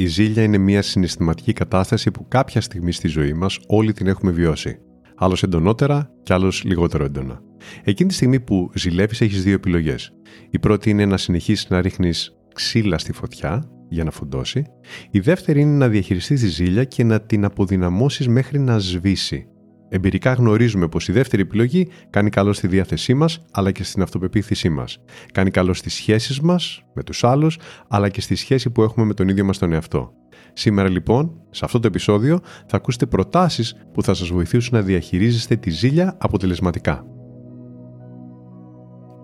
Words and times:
Η 0.00 0.06
ζήλια 0.06 0.42
είναι 0.42 0.58
μια 0.58 0.82
συναισθηματική 0.82 1.52
κατάσταση 1.52 2.10
που 2.10 2.28
κάποια 2.28 2.60
στιγμή 2.60 2.92
στη 2.92 3.08
ζωή 3.08 3.32
μας 3.32 3.58
όλοι 3.66 3.92
την 3.92 4.06
έχουμε 4.06 4.30
βιώσει. 4.30 4.78
Άλλος 5.16 5.42
εντονότερα 5.42 6.10
και 6.22 6.32
άλλος 6.32 6.64
λιγότερο 6.64 7.04
έντονα. 7.04 7.40
Εκείνη 7.84 8.08
τη 8.08 8.14
στιγμή 8.14 8.40
που 8.40 8.70
ζηλεύεις, 8.74 9.20
έχεις 9.20 9.42
δύο 9.42 9.54
επιλογές. 9.54 10.12
Η 10.50 10.58
πρώτη 10.58 10.90
είναι 10.90 11.06
να 11.06 11.16
συνεχίσεις 11.16 11.68
να 11.68 11.80
ρίχνεις 11.80 12.36
ξύλα 12.54 12.98
στη 12.98 13.12
φωτιά 13.12 13.70
για 13.88 14.04
να 14.04 14.10
φουντώσει. 14.10 14.64
Η 15.10 15.20
δεύτερη 15.20 15.60
είναι 15.60 15.76
να 15.76 15.88
διαχειριστείς 15.88 16.40
τη 16.40 16.46
ζήλια 16.46 16.84
και 16.84 17.04
να 17.04 17.20
την 17.20 17.44
αποδυναμώσεις 17.44 18.28
μέχρι 18.28 18.58
να 18.58 18.78
σβήσει. 18.78 19.46
Εμπειρικά 19.92 20.32
γνωρίζουμε 20.32 20.88
πως 20.88 21.08
η 21.08 21.12
δεύτερη 21.12 21.42
επιλογή 21.42 21.88
κάνει 22.10 22.30
καλό 22.30 22.52
στη 22.52 22.66
διάθεσή 22.66 23.14
μας 23.14 23.40
αλλά 23.50 23.70
και 23.70 23.84
στην 23.84 24.02
αυτοπεποίθησή 24.02 24.68
μας. 24.68 24.98
Κάνει 25.32 25.50
καλό 25.50 25.74
στις 25.74 25.94
σχέσεις 25.94 26.40
μας 26.40 26.84
με 26.94 27.02
τους 27.02 27.24
άλλους 27.24 27.58
αλλά 27.88 28.08
και 28.08 28.20
στη 28.20 28.34
σχέση 28.34 28.70
που 28.70 28.82
έχουμε 28.82 29.06
με 29.06 29.14
τον 29.14 29.28
ίδιο 29.28 29.44
μας 29.44 29.58
τον 29.58 29.72
εαυτό. 29.72 30.12
Σήμερα 30.52 30.88
λοιπόν, 30.88 31.40
σε 31.50 31.64
αυτό 31.64 31.80
το 31.80 31.86
επεισόδιο, 31.86 32.40
θα 32.66 32.76
ακούσετε 32.76 33.06
προτάσεις 33.06 33.74
που 33.92 34.02
θα 34.02 34.14
σας 34.14 34.28
βοηθήσουν 34.28 34.78
να 34.78 34.82
διαχειρίζεστε 34.82 35.56
τη 35.56 35.70
ζήλια 35.70 36.16
αποτελεσματικά. 36.20 37.04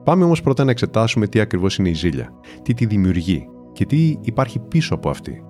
Πάμε 0.05 0.25
όμως 0.25 0.43
πρώτα 0.43 0.65
να 0.65 0.71
εξετάσουμε 0.71 1.27
τι 1.27 1.41
ακριβώς 1.41 1.77
είναι 1.77 1.89
η 1.89 1.95
ζήλια, 1.95 2.31
τι 2.63 2.75
τη 2.75 2.87
δημιουργεί 2.87 3.47
και 3.73 3.87
τι 3.87 4.17
υπάρχει 4.21 4.59
πίσω 4.59 4.95
από 4.95 5.11
αυτή. 5.11 5.46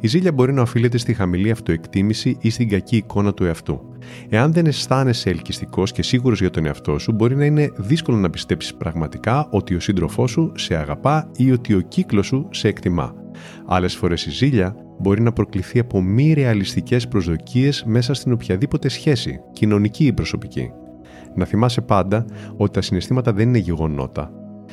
Η 0.00 0.06
ζήλια 0.06 0.32
μπορεί 0.32 0.52
να 0.52 0.62
οφείλεται 0.62 0.98
στη 0.98 1.14
χαμηλή 1.14 1.50
αυτοεκτίμηση 1.50 2.36
ή 2.40 2.50
στην 2.50 2.68
κακή 2.68 2.96
εικόνα 2.96 3.34
του 3.34 3.44
εαυτού. 3.44 3.80
Εάν 4.28 4.52
δεν 4.52 4.66
αισθάνεσαι 4.66 5.30
ελκυστικός 5.30 5.92
και 5.92 6.02
σίγουρος 6.02 6.40
για 6.40 6.50
τον 6.50 6.66
εαυτό 6.66 6.98
σου, 6.98 7.12
μπορεί 7.12 7.36
να 7.36 7.44
είναι 7.44 7.70
δύσκολο 7.76 8.16
να 8.16 8.30
πιστέψεις 8.30 8.74
πραγματικά 8.74 9.48
ότι 9.50 9.74
ο 9.74 9.80
σύντροφός 9.80 10.30
σου 10.30 10.52
σε 10.54 10.76
αγαπά 10.76 11.30
ή 11.36 11.52
ότι 11.52 11.74
ο 11.74 11.80
κύκλος 11.80 12.26
σου 12.26 12.48
σε 12.50 12.68
εκτιμά. 12.68 13.14
Άλλες 13.66 13.94
φορές 13.94 14.26
η 14.26 14.30
ζήλια 14.30 14.76
μπορεί 14.98 15.20
να 15.20 15.32
προκληθεί 15.32 15.78
από 15.78 16.02
μη 16.02 16.32
ρεαλιστικές 16.32 17.08
προσδοκίες 17.08 17.84
μέσα 17.86 18.14
στην 18.14 18.32
οποιαδήποτε 18.32 18.88
σχέση, 18.88 19.40
κοινωνική 19.52 20.04
ή 20.04 20.12
προσωπική. 20.12 20.70
Να 21.34 21.44
θυμάσαι 21.44 21.80
πάντα 21.80 22.24
ότι 22.56 22.72
τα 22.72 22.80
συναισθήματα 22.80 23.32
δεν 23.32 23.48
είναι 23.48 23.58
γεγονότα, 23.58 24.30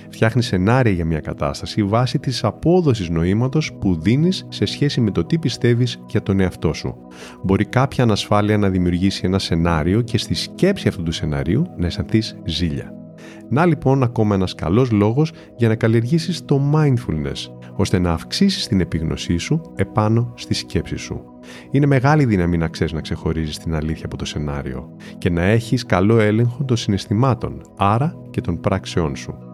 φτιάχνει 0.10 0.44
σενάρια 0.44 0.92
για 0.92 1.06
μια 1.06 1.20
κατάσταση 1.20 1.84
βάσει 1.84 2.20
της 2.20 2.44
απόδοσης 2.44 3.10
νοήματος 3.10 3.74
που 3.80 4.02
δίνεις 4.02 4.46
σε 4.50 4.66
σχέση 4.66 5.02
με 5.02 5.12
το 5.12 5.26
τι 5.26 5.38
πιστεύεις 5.38 6.04
για 6.08 6.24
τον 6.24 6.40
εαυτό 6.40 6.74
σου. 6.74 6.96
Μπορεί 7.44 7.66
κάποια 7.66 8.04
ανασφάλεια 8.04 8.58
να 8.58 8.70
δημιουργήσει 8.70 9.22
ένα 9.26 9.40
σενάριο 9.40 10.02
και 10.02 10.18
στη 10.18 10.34
σκέψη 10.34 10.88
αυτού 10.88 11.04
του 11.04 11.12
σενάριου 11.12 11.66
να 11.78 11.86
αισθανθείς 11.86 12.38
ζήλια. 12.46 12.94
Να 13.50 13.66
λοιπόν 13.66 14.04
ακόμα 14.04 14.36
ένας 14.36 14.56
καλός 14.56 14.92
λόγος 14.92 15.32
για 15.58 15.68
να 15.68 15.76
καλλιεργήσεις 15.76 16.46
το 16.46 16.72
mindfulness, 16.76 17.52
ώστε 17.76 18.00
να 18.00 18.12
αυξήσεις 18.12 18.68
την 18.68 18.80
επίγνωσή 18.80 19.38
σου 19.38 19.62
επάνω 19.76 20.34
στη 20.36 20.54
σκέψη 20.54 20.96
σου. 20.96 21.22
Είναι 21.72 21.86
μεγάλη 21.86 22.26
δύναμη 22.26 22.58
να 22.58 22.68
ξέρεις 22.68 22.94
να 22.94 23.02
ξεχωρίζεις 23.02 23.58
την 23.58 23.76
αλήθεια 23.76 24.06
από 24.06 24.18
το 24.18 24.26
σενάριο 24.26 24.96
και 25.18 25.30
να 25.30 25.42
έχεις 25.42 25.86
καλό 25.86 26.20
έλεγχο 26.20 26.64
των 26.64 26.78
συναισθημάτων, 26.78 27.62
άρα 27.78 28.16
και 28.30 28.42
των 28.42 28.60
πράξεών 28.60 29.16
σου. 29.16 29.49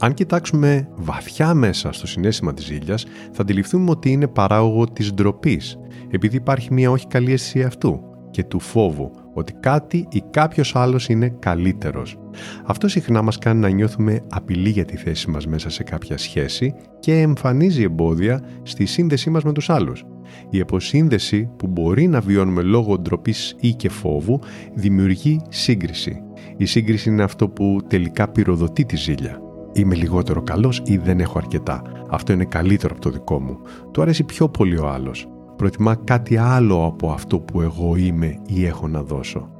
Αν 0.00 0.14
κοιτάξουμε 0.14 0.88
βαθιά 0.94 1.54
μέσα 1.54 1.92
στο 1.92 2.06
συνέστημα 2.06 2.54
της 2.54 2.64
ζήλιας, 2.64 3.04
θα 3.32 3.42
αντιληφθούμε 3.42 3.90
ότι 3.90 4.10
είναι 4.10 4.26
παράγωγο 4.26 4.84
της 4.84 5.12
ντροπής, 5.14 5.78
επειδή 6.10 6.36
υπάρχει 6.36 6.72
μια 6.72 6.90
όχι 6.90 7.06
καλή 7.06 7.32
αίσθηση 7.32 7.62
αυτού 7.62 8.00
και 8.30 8.44
του 8.44 8.60
φόβου 8.60 9.10
ότι 9.34 9.52
κάτι 9.52 10.06
ή 10.10 10.22
κάποιος 10.30 10.76
άλλος 10.76 11.08
είναι 11.08 11.28
καλύτερος. 11.38 12.18
Αυτό 12.66 12.88
συχνά 12.88 13.22
μας 13.22 13.38
κάνει 13.38 13.60
να 13.60 13.68
νιώθουμε 13.68 14.20
απειλή 14.30 14.68
για 14.68 14.84
τη 14.84 14.96
θέση 14.96 15.30
μας 15.30 15.46
μέσα 15.46 15.70
σε 15.70 15.82
κάποια 15.82 16.18
σχέση 16.18 16.74
και 17.00 17.20
εμφανίζει 17.20 17.82
εμπόδια 17.82 18.42
στη 18.62 18.86
σύνδεσή 18.86 19.30
μας 19.30 19.42
με 19.42 19.52
τους 19.52 19.70
άλλους. 19.70 20.04
Η 20.50 20.60
αποσύνδεση 20.60 21.50
που 21.56 21.66
μπορεί 21.66 22.06
να 22.06 22.20
βιώνουμε 22.20 22.62
λόγω 22.62 22.98
ντροπής 22.98 23.56
ή 23.60 23.72
και 23.72 23.88
φόβου 23.88 24.40
δημιουργεί 24.74 25.40
σύγκριση. 25.48 26.22
Η 26.56 26.64
σύγκριση 26.64 27.08
είναι 27.08 27.22
αυτό 27.22 27.48
που 27.48 27.78
τελικά 27.88 28.28
πυροδοτεί 28.28 28.84
τη 28.84 28.96
ζήλια 28.96 29.42
είμαι 29.72 29.94
λιγότερο 29.94 30.42
καλός 30.42 30.82
ή 30.84 30.96
δεν 30.96 31.20
έχω 31.20 31.38
αρκετά. 31.38 31.82
Αυτό 32.10 32.32
είναι 32.32 32.44
καλύτερο 32.44 32.92
από 32.94 33.02
το 33.02 33.10
δικό 33.10 33.40
μου. 33.40 33.58
Του 33.90 34.02
αρέσει 34.02 34.24
πιο 34.24 34.48
πολύ 34.48 34.78
ο 34.78 34.88
άλλος. 34.88 35.28
Προτιμά 35.56 35.94
κάτι 35.94 36.36
άλλο 36.36 36.84
από 36.84 37.10
αυτό 37.10 37.40
που 37.40 37.60
εγώ 37.60 37.96
είμαι 37.96 38.40
ή 38.46 38.64
έχω 38.64 38.88
να 38.88 39.02
δώσω. 39.02 39.50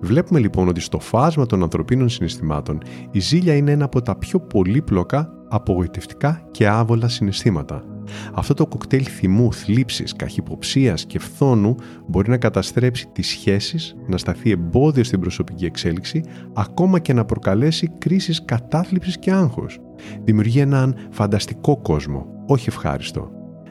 Βλέπουμε 0.00 0.38
λοιπόν 0.38 0.68
ότι 0.68 0.80
στο 0.80 0.98
φάσμα 0.98 1.46
των 1.46 1.62
ανθρωπίνων 1.62 2.08
συναισθημάτων 2.08 2.78
η 3.10 3.18
ζήλια 3.18 3.54
είναι 3.54 3.70
ένα 3.70 3.84
από 3.84 4.02
τα 4.02 4.16
πιο 4.16 4.40
πολύπλοκα, 4.40 5.32
απογοητευτικά 5.48 6.42
και 6.50 6.68
άβολα 6.68 7.08
συναισθήματα. 7.08 7.91
Αυτό 8.34 8.54
το 8.54 8.66
κοκτέιλ 8.66 9.06
θυμού, 9.10 9.52
θλίψης, 9.52 10.12
καχυποψίας 10.12 11.06
και 11.06 11.18
φθόνου 11.18 11.74
μπορεί 12.06 12.30
να 12.30 12.36
καταστρέψει 12.36 13.06
τις 13.12 13.28
σχέσεις, 13.28 13.96
να 14.06 14.18
σταθεί 14.18 14.50
εμπόδιο 14.50 15.04
στην 15.04 15.20
προσωπική 15.20 15.64
εξέλιξη, 15.64 16.22
ακόμα 16.54 16.98
και 16.98 17.12
να 17.12 17.24
προκαλέσει 17.24 17.90
κρίσεις 17.98 18.44
κατάθλιψης 18.44 19.18
και 19.18 19.32
άγχος. 19.32 19.80
Δημιουργεί 20.24 20.60
έναν 20.60 20.96
φανταστικό 21.10 21.76
κόσμο, 21.76 22.26
όχι 22.46 22.68
ευχάριστο. 22.68 23.30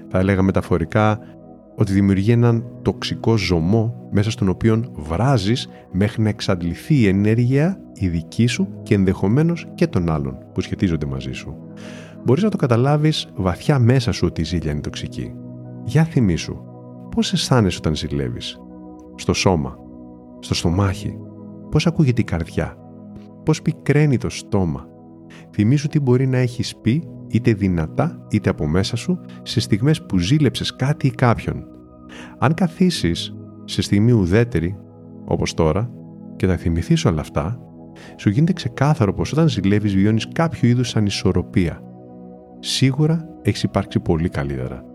Θα 0.09 0.19
έλεγα 0.19 0.41
μεταφορικά 0.41 1.19
ότι 1.75 1.93
δημιουργεί 1.93 2.31
έναν 2.31 2.65
τοξικό 2.81 3.37
ζωμό 3.37 4.07
μέσα 4.11 4.31
στον 4.31 4.49
οποίο 4.49 4.83
βράζεις 4.93 5.69
μέχρι 5.91 6.21
να 6.21 6.29
εξαντληθεί 6.29 6.95
η 6.95 7.07
ενέργεια 7.07 7.81
η 7.93 8.07
δική 8.07 8.47
σου 8.47 8.67
και 8.83 8.95
ενδεχομένως 8.95 9.67
και 9.75 9.87
των 9.87 10.09
άλλων 10.09 10.37
που 10.53 10.61
σχετίζονται 10.61 11.05
μαζί 11.05 11.31
σου 11.31 11.55
μπορείς 12.23 12.43
να 12.43 12.49
το 12.49 12.57
καταλάβεις 12.57 13.27
βαθιά 13.35 13.79
μέσα 13.79 14.11
σου 14.11 14.25
ότι 14.25 14.41
η 14.41 14.43
ζήλια 14.43 14.71
είναι 14.71 14.81
τοξική. 14.81 15.33
Για 15.83 16.03
θυμίσου, 16.03 16.57
πώς 17.15 17.33
αισθάνεσαι 17.33 17.77
όταν 17.77 17.95
ζηλεύεις; 17.95 18.59
Στο 19.15 19.33
σώμα, 19.33 19.77
στο 20.39 20.53
στομάχι, 20.53 21.17
πώς 21.71 21.87
ακούγεται 21.87 22.21
η 22.21 22.23
καρδιά, 22.23 22.77
πώς 23.43 23.61
πικραίνει 23.61 24.17
το 24.17 24.29
στόμα; 24.29 24.87
Θυμήσου 25.51 25.87
τι 25.87 25.99
μπορεί 25.99 26.27
να 26.27 26.37
έχεις 26.37 26.75
πει 26.75 27.07
είτε 27.27 27.53
δυνατά 27.53 28.25
είτε 28.29 28.49
από 28.49 28.67
μέσα 28.67 28.95
σου 28.95 29.19
σε 29.41 29.59
στιγμές 29.59 30.05
που 30.05 30.17
ζήλεψες 30.17 30.75
κάτι 30.75 31.07
ή 31.07 31.11
κάποιον. 31.11 31.63
Αν 32.39 32.53
καθίσεις 32.53 33.35
σε 33.65 33.81
στιγμή 33.81 34.11
ουδέτερη, 34.11 34.77
όπως 35.25 35.53
τώρα, 35.53 35.91
και 36.35 36.47
τα 36.47 36.57
θυμηθείς 36.57 37.05
όλα 37.05 37.21
αυτά, 37.21 37.59
σου 38.15 38.29
γίνεται 38.29 38.53
ξεκάθαρο 38.53 39.13
πως 39.13 39.31
όταν 39.31 39.49
ζηλεύεις 39.49 39.95
βιώνεις 39.95 40.27
κάποιο 40.27 40.69
είδους 40.69 40.95
ανισορροπία 40.95 41.81
σίγουρα 42.61 43.27
έχεις 43.41 43.63
υπάρξει 43.63 43.99
πολύ 43.99 44.29
καλύτερα. 44.29 44.85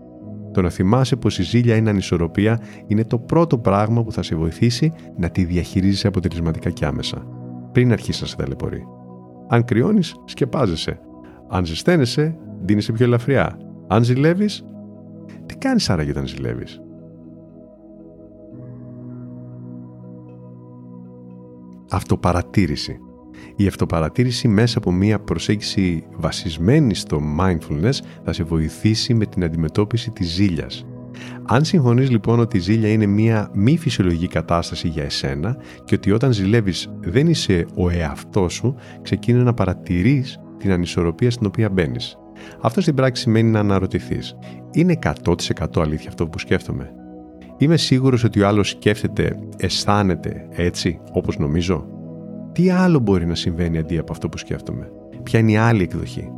Το 0.51 0.61
να 0.61 0.69
θυμάσαι 0.69 1.15
πως 1.15 1.39
η 1.39 1.43
ζήλια 1.43 1.75
είναι 1.75 1.89
ανισορροπία 1.89 2.59
είναι 2.87 3.03
το 3.03 3.19
πρώτο 3.19 3.57
πράγμα 3.57 4.03
που 4.03 4.11
θα 4.11 4.23
σε 4.23 4.35
βοηθήσει 4.35 4.93
να 5.17 5.29
τη 5.29 5.43
διαχειρίζεσαι 5.43 6.07
αποτελεσματικά 6.07 6.69
και 6.69 6.85
άμεσα, 6.85 7.27
πριν 7.71 7.91
αρχίσει 7.91 8.21
να 8.21 8.27
σε 8.27 8.35
ταλαιπωρεί. 8.35 8.87
Αν 9.47 9.63
κρυώνεις, 9.63 10.15
σκεπάζεσαι. 10.25 10.99
Αν 11.49 11.65
ζεσταίνεσαι, 11.65 12.37
ντύνεσαι 12.65 12.91
πιο 12.91 13.05
ελαφριά. 13.05 13.57
Αν 13.87 14.03
ζηλεύεις, 14.03 14.65
τι 15.45 15.55
κάνεις 15.55 15.89
άραγε 15.89 16.11
όταν 16.11 16.27
ζηλεύεις; 16.27 16.81
Αυτοπαρατήρηση. 21.91 22.99
Η 23.55 23.67
αυτοπαρατήρηση 23.67 24.47
μέσα 24.47 24.77
από 24.77 24.91
μια 24.91 25.19
προσέγγιση 25.19 26.05
βασισμένη 26.11 26.95
στο 26.95 27.21
mindfulness 27.39 27.99
θα 28.23 28.33
σε 28.33 28.43
βοηθήσει 28.43 29.13
με 29.13 29.25
την 29.25 29.43
αντιμετώπιση 29.43 30.11
της 30.11 30.27
ζήλιας. 30.27 30.85
Αν 31.45 31.65
συμφωνείς 31.65 32.09
λοιπόν 32.09 32.39
ότι 32.39 32.57
η 32.57 32.59
ζήλια 32.59 32.89
είναι 32.89 33.05
μια 33.05 33.49
μη 33.53 33.77
φυσιολογική 33.77 34.27
κατάσταση 34.27 34.87
για 34.87 35.03
εσένα 35.03 35.57
και 35.83 35.95
ότι 35.95 36.11
όταν 36.11 36.33
ζηλεύεις 36.33 36.89
δεν 36.99 37.27
είσαι 37.27 37.65
ο 37.75 37.89
εαυτός 37.89 38.53
σου, 38.53 38.75
ξεκίνησε 39.01 39.43
να 39.43 39.53
παρατηρείς 39.53 40.39
την 40.57 40.71
ανισορροπία 40.71 41.31
στην 41.31 41.45
οποία 41.45 41.69
μπαίνεις. 41.69 42.17
Αυτό 42.61 42.81
στην 42.81 42.95
πράξη 42.95 43.21
σημαίνει 43.21 43.49
να 43.49 43.59
αναρωτηθείς. 43.59 44.35
Είναι 44.71 44.99
100% 45.23 45.81
αλήθεια 45.81 46.09
αυτό 46.09 46.27
που 46.27 46.39
σκέφτομαι; 46.39 46.91
Είμαι 47.57 47.77
σίγουρος 47.77 48.23
ότι 48.23 48.41
ο 48.41 48.47
άλλος 48.47 48.69
σκέφτεται, 48.69 49.39
αισθάνεται 49.57 50.47
έτσι 50.51 50.99
όπως 51.11 51.37
νομίζω; 51.37 51.87
Τι 52.57 52.69
άλλο 52.69 52.99
μπορεί 52.99 53.25
να 53.25 53.35
συμβαίνει 53.35 53.77
αντί 53.77 53.97
από 53.97 54.11
αυτό 54.11 54.29
που 54.29 54.37
σκέφτομαι; 54.37 54.91
Ποια 55.23 55.39
είναι 55.39 55.51
η 55.51 55.57
άλλη 55.57 55.83
εκδοχή; 55.83 56.31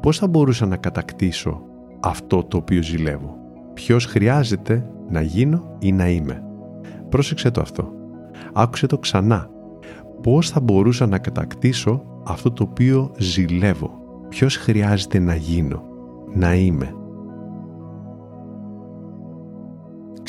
Πώς 0.00 0.18
θα 0.18 0.26
μπορούσα 0.26 0.66
να 0.66 0.76
κατακτήσω 0.76 1.62
αυτό 2.00 2.44
το 2.44 2.56
οποίο 2.56 2.82
ζηλεύω; 2.82 3.36
Ποιος 3.74 4.04
χρειάζεται 4.06 4.86
να 5.08 5.20
γίνω 5.20 5.76
ή 5.78 5.92
να 5.92 6.08
είμαι; 6.08 6.42
Πρόσεξε 7.08 7.50
το 7.50 7.60
αυτό. 7.60 7.92
Άκουσε 8.52 8.86
το 8.86 8.98
ξανά. 8.98 9.50
Πώς 10.22 10.50
θα 10.50 10.60
μπορούσα 10.60 11.06
να 11.06 11.18
κατακτήσω 11.18 12.02
αυτό 12.24 12.52
το 12.52 12.62
οποίο 12.70 13.14
ζηλεύω; 13.18 14.00
Ποιος 14.28 14.56
χρειάζεται 14.56 15.18
να 15.18 15.34
γίνω, 15.34 15.82
να 16.34 16.54
είμαι; 16.54 16.94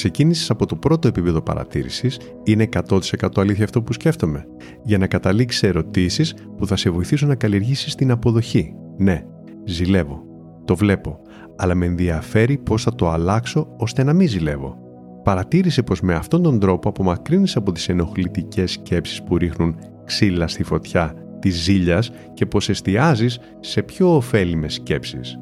Ξεκίνησες 0.04 0.50
από 0.50 0.66
το 0.66 0.76
πρώτο 0.76 1.08
επίπεδο 1.08 1.42
παρατήρησης, 1.42 2.20
είναι 2.44 2.70
100% 2.90 3.00
αλήθεια 3.36 3.64
αυτό 3.64 3.82
που 3.82 3.94
σκέφτομαι, 3.94 4.46
για 4.84 4.98
να 4.98 5.08
καταλήξεις 5.08 5.60
σε 5.60 5.68
ερωτήσεις 5.68 6.36
που 6.58 6.68
θα 6.68 6.76
σε 6.76 6.90
βοηθήσουν 6.90 7.28
να 7.28 7.36
καλλιεργήσεις 7.36 7.96
την 7.96 8.12
αποδοχή. 8.12 8.74
Ναι, 8.98 9.26
ζηλεύω, 9.66 10.24
το 10.66 10.76
βλέπω, 10.76 11.20
αλλά 11.58 11.76
με 11.76 11.86
ενδιαφέρει 11.86 12.58
πώς 12.58 12.84
θα 12.84 12.96
το 12.96 13.10
αλλάξω 13.10 13.76
ώστε 13.78 14.04
να 14.04 14.14
μην 14.14 14.28
ζηλεύω. 14.28 14.78
Παρατήρησε 15.24 15.84
πως 15.84 16.02
με 16.02 16.14
αυτόν 16.14 16.42
τον 16.44 16.60
τρόπο 16.60 16.90
απομακρύνεις 16.90 17.56
από 17.56 17.72
τις 17.72 17.90
ενοχλητικές 17.90 18.72
σκέψεις 18.72 19.24
που 19.24 19.38
ρίχνουν 19.38 19.76
ξύλα 20.06 20.48
στη 20.48 20.64
φωτιά 20.64 21.14
της 21.40 21.56
ζήλιας 21.56 22.12
και 22.34 22.46
πως 22.46 22.70
εστιάζεις 22.70 23.40
σε 23.60 23.84
πιο 23.84 24.16
ωφέλιμες 24.16 24.74
σκέψεις. 24.74 25.38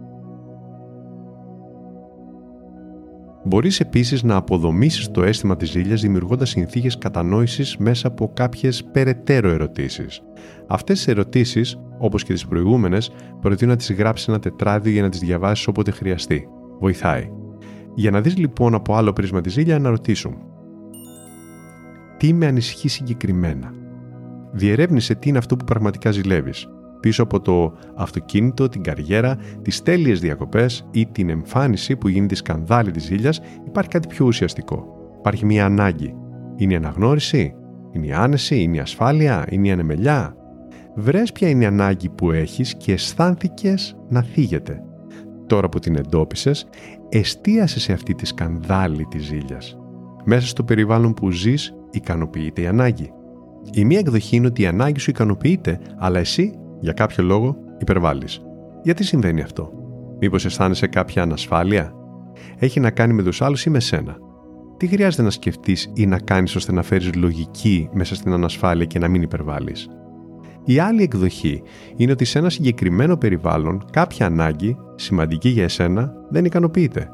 Μπορείς 3.43 3.79
επίσης 3.79 4.23
να 4.23 4.35
αποδομήσεις 4.35 5.11
το 5.11 5.23
αίσθημα 5.23 5.55
της 5.55 5.69
ζήλιας 5.69 6.01
δημιουργώντας 6.01 6.49
συνθήκες 6.49 6.97
κατανόησης 6.97 7.77
μέσα 7.77 8.07
από 8.07 8.31
κάποιες 8.33 8.83
περαιτέρω 8.91 9.49
ερωτήσεις. 9.49 10.21
Αυτές 10.67 10.97
τις 10.97 11.07
ερωτήσεις, 11.07 11.79
όπως 11.97 12.23
και 12.23 12.33
τις 12.33 12.47
προηγούμενες, 12.47 13.11
προτείνω 13.41 13.71
να 13.71 13.77
τις 13.77 13.91
γράψεις 13.91 14.27
ένα 14.27 14.39
τετράδιο 14.39 14.91
για 14.91 15.01
να 15.01 15.09
τις 15.09 15.19
διαβάσεις 15.19 15.67
όποτε 15.67 15.91
χρειαστεί. 15.91 16.47
Βοηθάει. 16.79 17.29
Για 17.95 18.11
να 18.11 18.21
δεις 18.21 18.37
λοιπόν 18.37 18.73
από 18.73 18.95
άλλο 18.95 19.13
πρίσμα 19.13 19.41
τη 19.41 19.49
ζήλια, 19.49 19.79
να 19.79 19.89
ρωτήσω 19.89 20.33
Τι 22.17 22.33
με 22.33 22.45
ανησυχεί 22.45 22.87
συγκεκριμένα; 22.87 23.73
Διερεύνησε 24.51 25.15
τι 25.15 25.29
είναι 25.29 25.37
αυτό 25.37 25.55
που 25.55 25.65
πραγματικά 25.65 26.11
ζηλεύεις. 26.11 26.67
Πίσω 27.01 27.23
από 27.23 27.41
το 27.41 27.73
αυτοκίνητο, 27.95 28.69
την 28.69 28.81
καριέρα, 28.83 29.37
τις 29.61 29.81
τέλειες 29.81 30.19
διακοπές 30.19 30.87
ή 30.91 31.05
την 31.05 31.29
εμφάνιση 31.29 31.95
που 31.95 32.07
γίνεται 32.07 32.35
σκανδάλη 32.35 32.91
της 32.91 33.03
ζήλιας 33.03 33.41
υπάρχει 33.67 33.89
κάτι 33.89 34.07
πιο 34.07 34.25
ουσιαστικό. 34.25 34.85
Υπάρχει 35.17 35.45
μια 35.45 35.65
ανάγκη. 35.65 36.15
Είναι 36.55 36.73
η 36.73 36.75
αναγνώριση, 36.75 37.53
είναι 37.91 38.05
η 38.05 38.11
άνεση, 38.11 38.61
είναι 38.61 38.77
η 38.77 38.79
ασφάλεια, 38.79 39.45
είναι 39.49 39.67
η 39.67 39.71
ανεμελιά; 39.71 40.35
Βρες 40.95 41.31
ποια 41.31 41.49
είναι 41.49 41.63
η 41.63 41.67
ανάγκη 41.67 42.09
που 42.09 42.31
έχεις 42.31 42.75
και 42.75 42.91
αισθάνθηκες 42.91 43.97
να 44.09 44.21
θίγεται. 44.21 44.81
Τώρα 45.47 45.69
που 45.69 45.79
την 45.79 45.95
εντόπισες, 45.95 46.67
εστίασες 47.09 47.81
σε 47.81 47.93
αυτή 47.93 48.15
τη 48.15 48.25
σκανδάλη 48.25 49.05
της 49.05 49.23
ζήλιας. 49.23 49.77
Μέσα 50.23 50.47
στο 50.47 50.63
περιβάλλον 50.63 51.13
που 51.13 51.31
ζεις 51.31 51.73
ικανοποιείται 51.91 52.61
η 52.61 52.67
ανάγκη. 52.67 53.11
Η 53.73 53.85
μία 53.85 53.99
εκδοχή 53.99 54.35
είναι 54.35 54.47
ότι 54.47 54.61
η 54.61 54.65
ανάγκη 54.65 54.99
σου 54.99 55.09
ικανοποιείται, 55.09 55.79
αλλά 55.97 56.19
εσύ 56.19 56.53
για 56.81 56.93
κάποιο 56.93 57.23
λόγο 57.23 57.55
υπερβάλλεις. 57.77 58.41
Γιατί 58.83 59.03
συμβαίνει 59.03 59.41
αυτό; 59.41 59.71
Μήπως 60.19 60.45
αισθάνεσαι 60.45 60.87
κάποια 60.87 61.23
ανασφάλεια; 61.23 61.93
Έχει 62.57 62.79
να 62.79 62.89
κάνει 62.91 63.13
με 63.13 63.23
τους 63.23 63.41
άλλους 63.41 63.65
ή 63.65 63.69
με 63.69 63.79
σένα; 63.79 64.17
Τι 64.77 64.87
χρειάζεται 64.87 65.23
να 65.23 65.29
σκεφτείς 65.29 65.91
ή 65.93 66.05
να 66.05 66.19
κάνεις 66.19 66.55
ώστε 66.55 66.71
να 66.71 66.83
φέρεις 66.83 67.15
λογική 67.15 67.89
μέσα 67.93 68.15
στην 68.15 68.33
ανασφάλεια 68.33 68.85
και 68.85 68.99
να 68.99 69.07
μην 69.07 69.21
υπερβάλλεις; 69.21 69.89
Η 70.65 70.79
άλλη 70.79 71.03
εκδοχή 71.03 71.61
είναι 71.95 72.11
ότι 72.11 72.25
σε 72.25 72.39
ένα 72.39 72.49
συγκεκριμένο 72.49 73.17
περιβάλλον 73.17 73.85
κάποια 73.91 74.25
ανάγκη, 74.25 74.77
σημαντική 74.95 75.49
για 75.49 75.63
εσένα, 75.63 76.13
δεν 76.29 76.45
ικανοποιείται. 76.45 77.09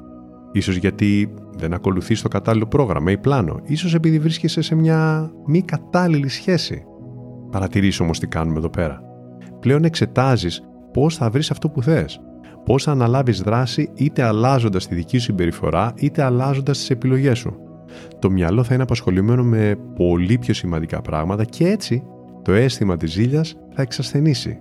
Ίσως 0.52 0.76
γιατί 0.76 1.34
δεν 1.58 1.74
ακολουθείς 1.74 2.22
το 2.22 2.28
κατάλληλο 2.28 2.66
πρόγραμμα 2.66 3.12
ή 3.12 3.18
πλάνο. 3.18 3.60
Ίσως 3.64 3.94
επειδή 3.94 4.20
βρίσκεσαι 4.20 4.62
σε 4.62 4.76
μια 4.76 5.32
μη 5.46 5.62
κατάλληλη 5.62 6.30
σχέση. 6.30 6.84
Παρατηρήσω 7.52 8.04
όμως 8.04 8.20
τι 8.20 8.28
κάνουμε 8.28 8.58
εδώ 8.58 8.70
πέρα 8.70 9.07
πλέον 9.60 9.84
εξετάζεις 9.84 10.62
πώς 10.94 11.16
θα 11.16 11.30
βρεις 11.30 11.52
αυτό 11.52 11.70
που 11.70 11.82
θες. 11.82 12.22
Πώς 12.66 12.84
θα 12.84 12.92
αναλάβεις 12.92 13.42
δράση 13.42 13.90
είτε 13.94 14.24
αλλάζοντας 14.24 14.88
τη 14.88 14.96
δική 14.96 15.18
σου 15.18 15.24
συμπεριφορά 15.24 15.94
είτε 15.96 16.24
αλλάζοντας 16.24 16.78
τις 16.78 16.90
επιλογές 16.90 17.38
σου. 17.38 17.56
Το 18.20 18.30
μυαλό 18.30 18.64
θα 18.64 18.74
είναι 18.74 18.84
απασχολημένο 18.84 19.44
με 19.44 19.76
πολύ 19.96 20.38
πιο 20.38 20.54
σημαντικά 20.54 21.02
πράγματα 21.02 21.44
και 21.44 21.68
έτσι 21.68 22.04
το 22.42 22.54
αίσθημα 22.54 22.98
της 22.98 23.12
ζήλιας 23.12 23.56
θα 23.74 23.82
εξασθενήσει. 23.82 24.60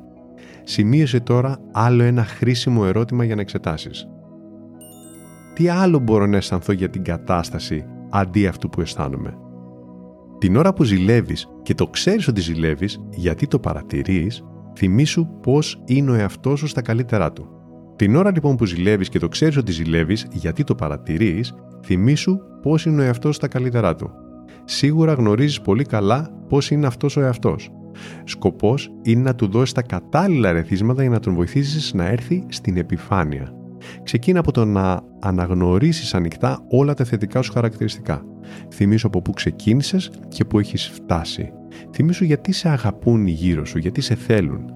Σημείωσε 0.65 1.21
τώρα 1.21 1.59
άλλο 1.73 2.03
ένα 2.03 2.25
χρήσιμο 2.25 2.83
ερώτημα 2.87 3.25
για 3.25 3.35
να 3.35 3.41
εξετάσεις. 3.41 4.09
Τι 5.55 5.69
άλλο 5.69 5.99
μπορώ 5.99 6.27
να 6.27 6.37
αισθανθώ 6.37 6.73
για 6.73 6.91
την 6.91 7.03
κατάσταση 7.05 7.85
αντί 8.11 8.47
αυτού 8.47 8.69
που 8.69 8.81
αισθάνομαι; 8.81 9.39
Την 10.39 10.57
ώρα 10.57 10.73
που 10.73 10.85
ζηλεύεις 10.85 11.49
και 11.63 11.75
το 11.75 11.87
ξέρεις 11.87 12.29
ότι 12.29 12.41
ζηλεύεις 12.41 13.01
γιατί 13.11 13.47
το 13.47 13.59
παρατηρείς, 13.59 14.45
θυμήσου 14.77 15.27
πώς 15.43 15.83
είναι 15.85 16.11
ο 16.11 16.15
εαυτός 16.15 16.59
σου 16.59 16.67
στα 16.67 16.83
καλύτερά 16.83 17.33
του. 17.33 17.49
Την 17.97 18.17
ώρα 18.17 18.31
λοιπόν 18.31 18.57
που 18.57 18.65
ζηλεύεις 18.65 19.09
και 19.09 19.19
το 19.19 19.29
ξέρεις 19.29 19.57
ότι 19.57 19.73
ζηλεύεις 19.73 20.27
γιατί 20.33 20.65
το 20.65 20.75
παρατηρείς, 20.75 21.55
θυμήσου 21.85 22.39
πώς 22.63 22.85
είναι 22.85 23.03
ο 23.03 23.05
εαυτός 23.05 23.37
στα 23.37 23.49
καλύτερά 23.49 23.95
του. 23.95 24.11
Σίγουρα 24.65 25.13
γνωρίζεις 25.13 25.61
πολύ 25.61 25.85
καλά 25.85 26.31
πώς 26.49 26.71
είναι 26.71 26.87
αυτός 26.87 27.17
ο 27.17 27.21
εαυτός. 27.21 27.71
Σκοπός 28.25 28.91
είναι 29.03 29.23
να 29.23 29.35
του 29.35 29.47
δώσεις 29.47 29.75
τα 29.75 29.83
κατάλληλα 29.83 30.53
ρεθίσματα 30.53 31.03
για 31.03 31.11
να 31.11 31.21
τον 31.21 31.35
βοηθήσεις 31.35 31.95
να 31.95 32.07
έρθει 32.07 32.45
στην 32.49 32.77
επιφάνεια. 32.77 33.53
Ξεκίνα 34.03 34.39
από 34.39 34.53
το 34.53 34.65
να 34.65 35.01
αναγνωρίσεις 35.21 36.15
ανοιχτά 36.15 36.65
όλα 36.69 36.95
τα 36.95 37.05
θετικά 37.05 37.43
σου 37.43 37.53
χαρακτηριστικά. 37.53 38.23
Θυμήσου 38.75 39.07
από 39.07 39.23
πού 39.23 39.33
ξεκίνησες 39.33 40.11
και 40.29 40.45
πού 40.45 40.59
έχεις 40.59 40.89
φτάσει. 40.89 41.53
Θυμήσου 41.93 42.25
γιατί 42.25 42.53
σε 42.53 42.69
αγαπούν 42.69 43.27
γύρω 43.27 43.65
σου, 43.65 43.79
γιατί 43.79 44.01
σε 44.01 44.15
θέλουν. 44.15 44.75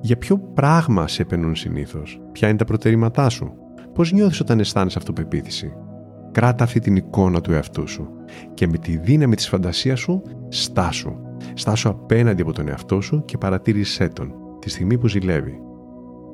Για 0.00 0.16
ποιο 0.16 0.38
πράγμα 0.38 1.08
σε 1.08 1.22
επενούν 1.22 1.54
συνήθως, 1.54 2.20
ποια 2.32 2.48
είναι 2.48 2.58
τα 2.58 2.64
προτερήματά 2.64 3.28
σου, 3.28 3.52
πώς 3.94 4.12
νιώθεις 4.12 4.40
όταν 4.40 4.60
αισθάνεσαι 4.60 4.98
αυτοπεποίθηση; 4.98 5.72
Κράτα 6.32 6.64
αυτή 6.64 6.80
την 6.80 6.96
εικόνα 6.96 7.40
του 7.40 7.52
εαυτού 7.52 7.88
σου 7.88 8.08
και 8.54 8.66
με 8.66 8.78
τη 8.78 8.96
δύναμη 8.96 9.34
της 9.34 9.48
φαντασίας 9.48 10.00
σου 10.00 10.22
στάσου. 10.48 11.12
Στάσου 11.54 11.88
απέναντι 11.88 12.42
από 12.42 12.52
τον 12.52 12.68
εαυτό 12.68 13.00
σου 13.00 13.24
και 13.24 13.38
παρατήρησέ 13.38 14.08
τον 14.08 14.32
τη 14.58 14.70
στιγμή 14.70 14.98
που 14.98 15.08
ζηλεύει. 15.08 15.60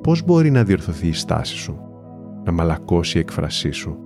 Πώς 0.01 0.23
μπορεί 0.23 0.51
να 0.51 0.63
διορθωθεί 0.63 1.07
η 1.07 1.13
στάση 1.13 1.55
σου, 1.55 1.79
να 2.47 2.53
μαλακώσει 2.53 3.17
η 3.17 3.21
έκφρασή 3.21 3.71
σου. 3.71 3.97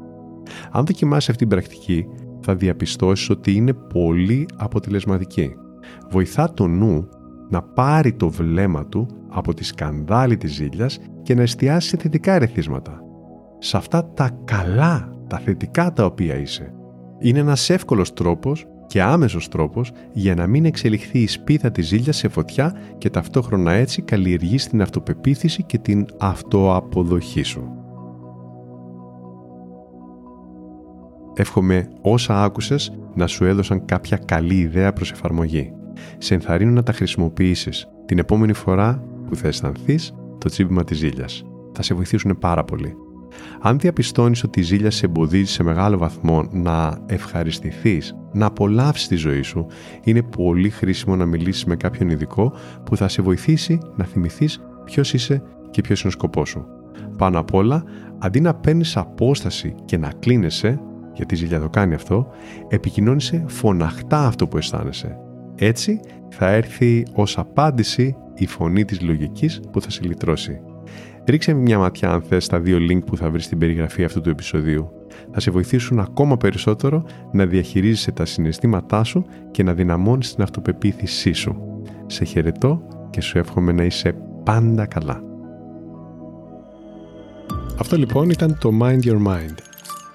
Αν 0.72 0.86
δοκιμάσεις 0.86 1.30
αυτή 1.30 1.46
την 1.46 1.58
πρακτική, 1.58 2.08
θα 2.42 2.56
διαπιστώσεις 2.56 3.30
ότι 3.30 3.52
είναι 3.56 3.74
πολύ 3.74 4.46
αποτελεσματική 4.56 5.56
βοηθά 6.10 6.54
το 6.54 6.68
νου 6.68 7.08
να 7.50 7.62
πάρει 7.62 8.14
το 8.14 8.30
βλέμμα 8.30 8.86
του 8.86 9.08
από 9.30 9.54
τη 9.54 9.64
σκανδάλη 9.64 10.38
της 10.38 10.54
ζήλιας 10.54 11.00
και 11.24 11.36
να 11.36 11.42
εστιάσει 11.42 11.88
σε 11.88 11.98
θετικά 11.98 12.34
ερεθίσματα. 12.34 13.02
Σε 13.60 13.78
αυτά 13.78 14.12
τα 14.14 14.30
καλά, 14.46 15.14
τα 15.28 15.38
θετικά 15.38 15.94
τα 15.94 16.06
οποία 16.06 16.36
είσαι. 16.36 16.74
Είναι 17.20 17.40
ένας 17.40 17.70
εύκολος 17.70 18.14
τρόπος 18.14 18.66
και 18.88 19.02
άμεσος 19.02 19.48
τρόπος 19.48 19.92
για 20.14 20.36
να 20.36 20.48
μην 20.48 20.66
εξελιχθεί 20.66 21.20
η 21.20 21.28
σπίθα 21.28 21.72
της 21.72 21.88
ζήλιας 21.88 22.18
σε 22.18 22.28
φωτιά 22.28 22.76
και 22.98 23.10
ταυτόχρονα 23.10 23.72
έτσι 23.72 24.02
καλλιεργείς 24.02 24.68
την 24.68 24.82
αυτοπεποίθηση 24.82 25.64
και 25.64 25.78
την 25.78 26.06
αυτοαποδοχή 26.20 27.44
σου. 27.44 27.81
Εύχομαι 31.34 31.88
όσα 32.02 32.44
άκουσες 32.44 32.94
να 33.14 33.28
σου 33.28 33.46
έδωσαν 33.46 33.86
κάποια 33.86 34.18
καλή 34.18 34.56
ιδέα 34.56 34.94
προς 34.94 35.12
εφαρμογή 35.12 35.74
σε 36.18 36.34
ενθαρρύνω 36.34 36.72
να 36.72 36.84
τα 36.84 36.94
χρησιμοποιήσεις 36.94 37.88
την 38.06 38.20
επόμενη 38.20 38.54
φορά 38.54 39.04
που 39.30 39.36
θα 39.36 39.48
αισθανθείς 39.48 40.14
το 40.38 40.50
τσίπημα 40.50 40.84
της 40.84 40.98
ζήλιας. 40.98 41.44
Θα 41.74 41.82
σε 41.82 41.94
βοηθήσουν 41.94 42.38
πάρα 42.40 42.64
πολύ. 42.64 42.96
Αν 43.62 43.80
διαπιστώνεις 43.80 44.44
ότι 44.44 44.60
η 44.60 44.64
ζήλια 44.64 44.92
σε 44.92 45.06
εμποδίζει 45.06 45.52
σε 45.52 45.64
μεγάλο 45.64 45.98
βαθμό 45.98 46.48
να 46.52 47.04
ευχαριστηθείς, 47.06 48.16
να 48.34 48.46
απολαύσεις 48.46 49.08
τη 49.08 49.16
ζωή 49.16 49.42
σου, 49.42 49.66
είναι 50.04 50.22
πολύ 50.22 50.70
χρήσιμο 50.70 51.16
να 51.16 51.26
μιλήσεις 51.26 51.66
με 51.66 51.76
κάποιον 51.76 52.10
ειδικό 52.10 52.54
που 52.86 52.98
θα 52.98 53.08
σε 53.08 53.22
βοηθήσει 53.22 53.80
να 53.96 54.06
θυμηθείς 54.06 54.62
ποιος 54.86 55.14
είσαι 55.14 55.44
και 55.72 55.82
ποιος 55.82 56.02
είναι 56.02 56.10
ο 56.10 56.12
σκοπός 56.12 56.50
σου. 56.50 56.66
Πάνω 57.18 57.40
απ' 57.40 57.54
όλα, 57.54 57.84
αντί 58.20 58.42
να 58.42 58.54
παίρνεις 58.54 58.98
απόσταση 58.98 59.76
και 59.86 59.98
να 59.98 60.12
κλείνεσαι, 60.20 60.82
γιατί 61.14 61.34
η 61.34 61.38
ζήλια 61.38 61.60
το 61.60 61.70
κάνει 61.70 61.94
αυτό, 61.94 62.28
επικοινώνησε 62.68 63.44
φωναχτά 63.48 64.28
αυτό 64.28 64.48
που 64.48 64.58
αισθάνεσαι 64.58 65.18
έτσι 65.64 66.00
θα 66.30 66.48
έρθει 66.48 67.06
ως 67.14 67.38
απάντηση 67.38 68.16
η 68.36 68.46
φωνή 68.46 68.86
της 68.86 69.02
λογικής 69.02 69.60
που 69.72 69.82
θα 69.82 69.90
σε 69.90 70.02
λυτρώσει. 70.04 70.62
Ρίξε 71.26 71.54
μια 71.54 71.80
ματιά 71.80 72.12
αν 72.12 72.22
θες 72.22 72.46
στα 72.46 72.60
δύο 72.60 72.78
link 72.78 73.06
που 73.06 73.18
θα 73.18 73.30
βρεις 73.30 73.46
στην 73.46 73.58
περιγραφή 73.58 74.04
αυτού 74.04 74.22
του 74.22 74.30
επεισοδίου. 74.30 74.92
Θα 75.32 75.40
σε 75.40 75.52
βοηθήσουν 75.52 76.00
ακόμα 76.00 76.38
περισσότερο 76.38 77.06
να 77.32 77.46
διαχειρίζεσαι 77.46 78.12
τα 78.12 78.26
συναισθήματά 78.26 79.04
σου 79.04 79.26
και 79.52 79.64
να 79.64 79.74
δυναμώνεις 79.74 80.34
την 80.34 80.44
αυτοπεποίθησή 80.44 81.34
σου. 81.34 81.82
σε 82.06 82.24
χαιρετώ 82.24 82.82
και 83.10 83.22
σου 83.22 83.38
εύχομαι 83.38 83.72
να 83.72 83.84
είσαι 83.84 84.16
πάντα 84.44 84.86
καλά. 84.86 85.24
Αυτό 87.80 87.98
λοιπόν 87.98 88.30
ήταν 88.30 88.58
το 88.60 88.70
Mind 88.82 89.04
Your 89.04 89.28
Mind. 89.28 89.71